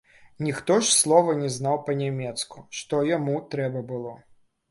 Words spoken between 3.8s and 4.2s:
было.